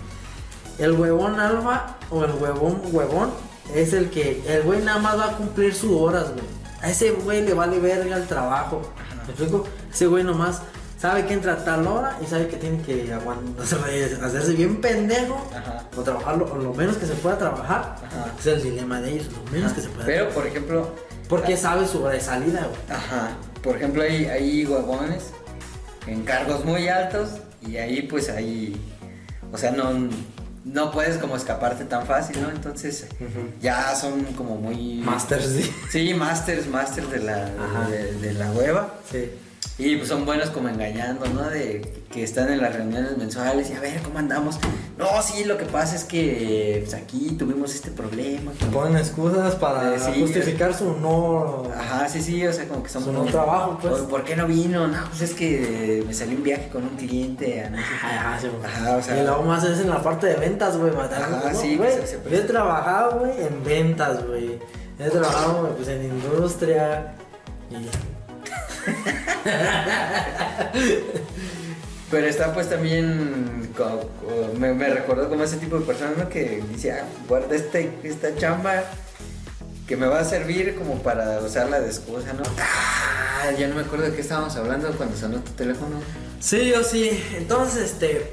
El 0.78 0.92
huevón 0.92 1.38
alfa 1.38 1.96
o 2.10 2.24
el 2.24 2.32
huevón 2.32 2.80
huevón 2.92 3.30
es 3.74 3.92
el 3.92 4.10
que. 4.10 4.42
El 4.48 4.62
güey 4.62 4.82
nada 4.82 4.98
más 4.98 5.16
va 5.18 5.26
a 5.26 5.36
cumplir 5.36 5.74
sus 5.74 5.92
horas, 5.92 6.30
güey. 6.32 6.44
A 6.82 6.90
ese 6.90 7.10
güey 7.12 7.42
le 7.44 7.54
vale 7.54 7.78
verga 7.78 8.16
el 8.16 8.26
trabajo. 8.26 8.82
¿Me 9.26 9.32
explico? 9.32 9.66
Ese 9.92 10.06
güey 10.06 10.24
nomás 10.24 10.62
sabe 11.00 11.24
que 11.26 11.32
entra 11.34 11.54
a 11.54 11.64
tal 11.64 11.86
hora 11.86 12.18
y 12.22 12.26
sabe 12.26 12.46
que 12.48 12.56
tiene 12.56 12.82
que 12.82 13.10
aguant- 13.14 13.58
hacerse 14.22 14.52
bien 14.52 14.80
pendejo 14.80 15.48
Ajá. 15.56 15.84
o 15.96 16.02
trabajarlo 16.02 16.44
o 16.52 16.56
lo 16.58 16.74
menos 16.74 16.96
que 16.98 17.06
se 17.06 17.14
pueda 17.14 17.38
trabajar. 17.38 17.96
Ajá. 18.04 18.26
Es 18.38 18.46
el 18.46 18.62
dilema 18.62 19.00
de 19.00 19.12
ellos, 19.14 19.26
lo 19.32 19.50
menos 19.50 19.72
que 19.72 19.80
se 19.80 19.88
pueda. 19.88 20.04
Pero, 20.06 20.28
por 20.30 20.46
ejemplo, 20.46 20.90
Porque 21.28 21.56
sabe 21.56 21.86
su 21.86 22.02
hora 22.02 22.14
de 22.14 22.20
salida, 22.20 22.66
güey. 22.68 22.98
Ajá. 22.98 23.30
Por 23.62 23.76
ejemplo, 23.76 24.02
hay, 24.02 24.24
hay 24.26 24.66
huevones 24.66 25.30
en 26.06 26.22
cargos 26.24 26.64
muy 26.64 26.88
altos 26.88 27.30
y 27.62 27.76
ahí 27.76 28.02
pues 28.02 28.28
hay... 28.28 28.76
O 29.52 29.58
sea, 29.58 29.70
no, 29.70 29.92
no 30.64 30.90
puedes 30.92 31.16
como 31.18 31.36
escaparte 31.36 31.84
tan 31.84 32.04
fácil, 32.06 32.40
¿no? 32.42 32.50
Entonces 32.50 33.06
ya 33.62 33.94
son 33.94 34.24
como 34.36 34.56
muy... 34.56 35.00
Masters, 35.04 35.46
sí. 35.46 35.72
Sí, 35.90 36.14
masters, 36.14 36.66
masters 36.68 37.10
de 37.10 37.18
la, 37.20 37.44
de, 37.88 38.12
de 38.14 38.34
la 38.34 38.50
hueva. 38.52 38.94
Sí. 39.10 39.30
Y 39.78 39.96
pues 39.96 40.08
son 40.10 40.26
buenos 40.26 40.50
como 40.50 40.68
engañando, 40.68 41.24
¿no? 41.28 41.48
De 41.48 41.80
que 42.12 42.22
están 42.22 42.52
en 42.52 42.60
las 42.60 42.74
reuniones 42.74 43.16
mensuales 43.16 43.70
y 43.70 43.72
a 43.72 43.80
ver 43.80 44.02
cómo 44.02 44.18
andamos. 44.18 44.58
No, 44.98 45.06
sí, 45.22 45.44
lo 45.44 45.56
que 45.56 45.64
pasa 45.64 45.96
es 45.96 46.04
que 46.04 46.82
pues, 46.84 46.92
aquí 46.92 47.30
tuvimos 47.38 47.74
este 47.74 47.90
problema. 47.90 48.52
que- 48.52 48.66
Ponen 48.66 48.98
excusas 48.98 49.54
para 49.54 49.94
Eh, 49.94 49.98
sí, 49.98 50.20
justificar 50.20 50.74
su 50.74 50.98
no. 50.98 51.62
Ajá, 51.74 52.06
sí, 52.10 52.20
sí, 52.20 52.46
o 52.46 52.52
sea, 52.52 52.68
como 52.68 52.82
que 52.82 52.90
son 52.90 53.04
Su 53.04 53.12
no 53.12 53.24
trabajo, 53.24 53.78
pues. 53.80 53.94
"Oye, 53.94 54.02
¿Por 54.04 54.22
qué 54.24 54.36
no 54.36 54.46
vino? 54.46 54.86
No, 54.86 54.98
pues 55.08 55.22
es 55.22 55.32
que 55.32 56.04
me 56.06 56.12
salió 56.12 56.36
un 56.36 56.42
viaje 56.42 56.68
con 56.68 56.82
un 56.82 56.96
cliente. 56.96 57.64
a 57.64 57.70
no 57.70 57.78
sé 57.78 57.82
qué". 58.02 58.06
Ajá, 58.06 58.38
sí, 58.38 58.48
güey. 58.48 58.70
Ajá, 58.70 58.96
o 58.96 59.02
sea. 59.02 59.18
y 59.18 59.24
luego 59.24 59.42
más 59.44 59.64
es 59.64 59.80
en 59.80 59.88
la 59.88 60.02
parte 60.02 60.26
de 60.26 60.34
ventas, 60.36 60.76
güey. 60.76 60.92
Ajá, 60.94 61.50
¿no? 61.54 61.58
sí, 61.58 61.76
güey. 61.78 61.90
se- 61.90 62.06
se 62.06 62.18
Yo 62.30 62.36
he 62.36 62.40
trabajado, 62.42 63.20
güey, 63.20 63.32
en 63.46 63.64
ventas, 63.64 64.26
güey. 64.26 64.58
He 64.98 65.08
trabajado, 65.08 65.62
güey, 65.62 65.72
pues 65.76 65.88
en 65.88 66.04
industria. 66.04 67.14
Y 67.70 67.76
Pero 72.10 72.26
está 72.26 72.52
pues 72.52 72.68
también, 72.68 73.72
me, 74.58 74.74
me 74.74 74.88
recordó 74.90 75.28
como 75.28 75.44
ese 75.44 75.58
tipo 75.58 75.78
de 75.78 75.84
personas, 75.86 76.16
¿no? 76.16 76.28
Que 76.28 76.62
dice, 76.72 76.92
ah, 76.92 77.04
guarda 77.28 77.54
este, 77.54 77.92
esta 78.02 78.34
chamba 78.36 78.82
que 79.86 79.96
me 79.96 80.06
va 80.08 80.18
a 80.20 80.24
servir 80.24 80.74
como 80.76 81.00
para 81.02 81.38
usarla 81.40 81.78
de 81.80 81.86
excusa, 81.86 82.32
¿no? 82.32 82.42
Ah, 82.58 83.50
ya 83.56 83.68
no 83.68 83.76
me 83.76 83.82
acuerdo 83.82 84.06
de 84.06 84.12
qué 84.14 84.22
estábamos 84.22 84.56
hablando 84.56 84.90
cuando 84.96 85.16
sonó 85.16 85.38
tu 85.38 85.52
teléfono. 85.52 85.96
Sí, 86.40 86.68
yo 86.70 86.82
sí. 86.82 87.22
Entonces, 87.36 87.92
este. 87.92 88.32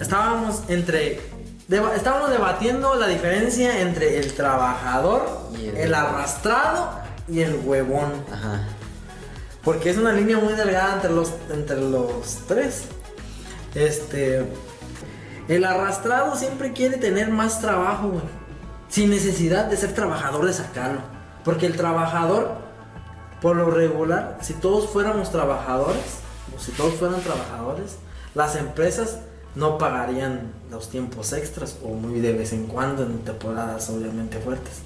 Estábamos 0.00 0.62
entre. 0.68 1.20
deba- 1.68 1.94
estábamos 1.94 2.30
debatiendo 2.30 2.96
la 2.96 3.06
diferencia 3.06 3.80
entre 3.82 4.18
el 4.18 4.32
trabajador, 4.32 5.48
Y 5.60 5.68
el- 5.68 5.76
el 5.76 5.94
arrastrado 5.94 6.98
y 7.28 7.40
el 7.40 7.54
huevón. 7.64 8.12
Ajá. 8.32 8.66
Porque 9.62 9.90
es 9.90 9.98
una 9.98 10.12
línea 10.12 10.38
muy 10.38 10.54
delgada 10.54 10.94
entre 10.94 11.10
los, 11.10 11.32
entre 11.50 11.80
los 11.80 12.38
tres. 12.48 12.84
Este. 13.74 14.46
El 15.48 15.64
arrastrado 15.64 16.36
siempre 16.36 16.72
quiere 16.72 16.96
tener 16.96 17.30
más 17.30 17.60
trabajo, 17.60 18.08
güey. 18.08 18.22
Sin 18.88 19.10
necesidad 19.10 19.66
de 19.66 19.76
ser 19.76 19.94
trabajador 19.94 20.46
de 20.46 20.52
sacarlo. 20.52 21.00
Porque 21.44 21.66
el 21.66 21.76
trabajador, 21.76 22.52
por 23.40 23.56
lo 23.56 23.70
regular, 23.70 24.38
si 24.40 24.54
todos 24.54 24.88
fuéramos 24.88 25.30
trabajadores, 25.30 26.20
o 26.56 26.60
si 26.60 26.72
todos 26.72 26.94
fueran 26.94 27.20
trabajadores, 27.20 27.96
las 28.34 28.56
empresas 28.56 29.18
no 29.54 29.78
pagarían 29.78 30.52
los 30.70 30.88
tiempos 30.88 31.32
extras 31.32 31.78
o 31.82 31.88
muy 31.88 32.20
de 32.20 32.32
vez 32.32 32.52
en 32.52 32.66
cuando 32.66 33.02
en 33.02 33.18
temporadas 33.20 33.90
obviamente 33.90 34.38
fuertes. 34.38 34.82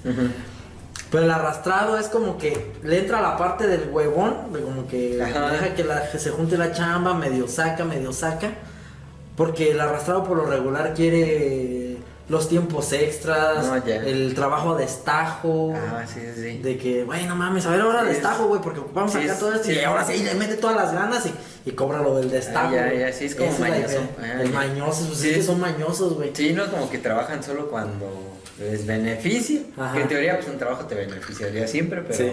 Pero 1.15 1.25
el 1.27 1.31
arrastrado 1.31 1.97
es 1.97 2.07
como 2.07 2.37
que 2.37 2.73
le 2.83 2.99
entra 2.99 3.21
la 3.21 3.37
parte 3.37 3.67
del 3.67 3.89
huevón, 3.89 4.51
de 4.51 4.59
como 4.61 4.85
que 4.85 5.21
Ajá. 5.23 5.49
deja 5.51 5.73
que, 5.73 5.83
la- 5.85 6.11
que 6.11 6.19
se 6.19 6.29
junte 6.31 6.57
la 6.57 6.73
chamba, 6.73 7.13
medio 7.13 7.47
saca, 7.47 7.85
medio 7.85 8.11
saca. 8.11 8.49
Porque 9.37 9.71
el 9.71 9.79
arrastrado 9.79 10.25
por 10.25 10.35
lo 10.35 10.45
regular 10.45 10.93
quiere 10.93 11.97
los 12.27 12.49
tiempos 12.49 12.91
extras, 12.91 13.65
No, 13.67 13.75
el 13.75 14.33
trabajo 14.35 14.73
a 14.75 14.77
destajo. 14.77 15.73
Ah, 15.75 16.03
sí, 16.05 16.19
sí. 16.35 16.57
De 16.57 16.77
que, 16.77 17.03
güey, 17.05 17.25
no 17.27 17.35
mames, 17.35 17.65
a 17.65 17.69
ver 17.71 17.81
ahora 17.81 18.01
Sí, 18.01 18.07
destajo, 18.07 18.47
güey, 18.47 18.59
porque 18.61 18.79
ocupamos 18.81 19.11
sí, 19.13 19.19
acá 19.19 19.33
es- 19.33 19.39
todo 19.39 19.53
esto. 19.53 19.67
sí. 19.67 19.73
y 19.73 19.83
ahora 19.85 20.03
sí, 20.03 20.21
le 20.23 20.33
mete 20.33 20.55
todas 20.55 20.75
las 20.75 20.91
ganas 20.93 21.25
y, 21.27 21.33
y 21.69 21.71
cobra 21.73 22.01
lo 22.01 22.17
del 22.17 22.29
destajo. 22.29 22.69
Ah, 22.75 22.91
ya, 22.91 22.93
ya, 22.93 23.13
sí, 23.13 23.25
es 23.25 23.35
como 23.35 23.51
la 23.53 23.59
mañoso. 23.59 23.77
diferencia. 23.87 24.15
Ah, 24.21 24.41
el 24.41 24.51
ya. 24.51 24.53
mañoso, 24.59 25.15
Sí. 25.15 25.29
es 25.29 25.35
que 25.37 25.43
son 25.43 25.61
mañosos, 25.61 26.13
güey. 26.15 26.31
Sí, 26.33 26.51
no 26.53 26.69
como 26.69 26.89
que 26.89 26.97
trabajan 26.97 27.41
solo 27.43 27.67
cuando 27.69 28.05
les 28.59 28.85
beneficia. 28.85 29.61
Ajá. 29.77 29.93
Que 29.93 30.01
en 30.01 30.07
teoría, 30.07 30.35
pues 30.37 30.47
un 30.47 30.57
trabajo 30.57 30.85
te 30.85 30.95
beneficiaría 30.95 31.67
siempre, 31.67 32.01
pero. 32.01 32.13
Sí. 32.15 32.31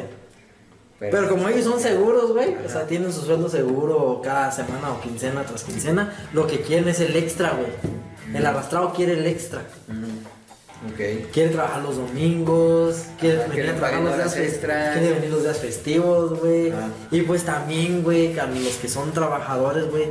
Pero 1.00 1.28
como 1.28 1.48
ellos 1.48 1.64
son 1.64 1.80
seguros, 1.80 2.30
güey, 2.32 2.54
o 2.64 2.68
sea, 2.68 2.86
tienen 2.86 3.12
su 3.12 3.22
sueldo 3.22 3.48
seguro 3.48 4.20
cada 4.22 4.52
semana 4.52 4.92
o 4.92 5.00
quincena 5.00 5.42
tras 5.44 5.64
quincena, 5.64 6.28
lo 6.32 6.46
que 6.46 6.60
quieren 6.60 6.88
es 6.88 7.00
el 7.00 7.16
extra, 7.16 7.50
güey. 7.54 7.72
El 8.32 8.46
arrastrado 8.46 8.92
quiere 8.92 9.14
el 9.14 9.26
extra. 9.26 9.62
Mm, 9.88 10.26
Ok. 10.84 11.30
Quiere 11.32 11.50
trabajar 11.50 11.80
los 11.82 11.96
domingos, 11.96 13.04
quiere 13.20 13.36
Ah, 13.36 13.42
venir 13.42 13.54
quiere 13.54 13.68
a 13.70 13.76
trabajar 13.76 14.02
los 14.02 14.16
días 14.16 14.36
extras. 14.36 14.98
quiere 14.98 15.14
venir 15.14 15.30
los 15.30 15.42
días 15.44 15.58
festivos, 15.58 16.40
güey. 16.40 16.72
Ah. 16.72 16.88
Y 17.12 17.20
pues 17.22 17.44
también, 17.44 18.02
güey, 18.02 18.36
a 18.36 18.46
los 18.46 18.74
que 18.76 18.88
son 18.88 19.12
trabajadores, 19.12 19.88
güey, 19.90 20.06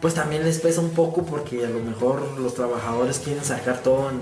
pues 0.00 0.14
también 0.14 0.42
les 0.44 0.58
pesa 0.58 0.80
un 0.80 0.90
poco 0.90 1.24
porque 1.24 1.64
a 1.64 1.68
lo 1.68 1.78
mejor 1.80 2.22
los 2.38 2.54
trabajadores 2.54 3.20
quieren 3.20 3.44
sacar 3.44 3.78
todo 3.80 4.10
en, 4.10 4.18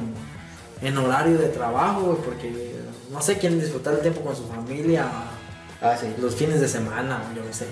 en 0.82 0.98
horario 0.98 1.38
de 1.38 1.48
trabajo, 1.48 2.00
güey, 2.02 2.18
porque 2.22 2.74
no 3.10 3.20
sé, 3.22 3.38
quieren 3.38 3.60
disfrutar 3.60 3.94
el 3.94 4.00
tiempo 4.00 4.20
con 4.22 4.36
su 4.36 4.46
familia, 4.46 5.06
Ah, 5.80 5.96
sí. 6.00 6.06
los 6.20 6.34
fines 6.34 6.60
de 6.60 6.68
semana, 6.68 7.22
yo 7.36 7.44
no 7.44 7.52
sé. 7.52 7.66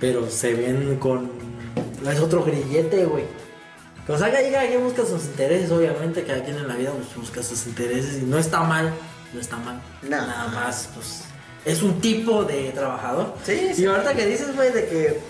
Pero 0.00 0.28
se 0.30 0.54
ven 0.54 0.96
con. 0.98 1.30
Es 2.10 2.18
otro 2.20 2.42
grillete, 2.44 3.04
güey. 3.04 3.24
O 4.08 4.16
sea, 4.18 4.30
que 4.30 4.50
cada 4.50 4.66
quien 4.66 4.82
busca 4.82 5.04
sus 5.04 5.24
intereses, 5.26 5.70
obviamente, 5.70 6.24
cada 6.24 6.42
quien 6.42 6.56
en 6.56 6.66
la 6.66 6.74
vida 6.74 6.90
pues, 6.92 7.14
busca 7.14 7.42
sus 7.42 7.66
intereses 7.66 8.22
y 8.22 8.26
no 8.26 8.38
está 8.38 8.62
mal, 8.62 8.92
no 9.32 9.40
está 9.40 9.56
mal. 9.58 9.80
No. 10.02 10.08
Nada 10.08 10.48
más, 10.48 10.88
pues. 10.94 11.22
Es 11.64 11.82
un 11.82 12.00
tipo 12.00 12.44
de 12.44 12.70
trabajador. 12.70 13.34
Sí, 13.44 13.70
sí. 13.74 13.82
Y 13.82 13.86
ahorita 13.86 14.14
que 14.14 14.26
dices, 14.26 14.56
güey, 14.56 14.72
de 14.72 14.86
que 14.88 15.20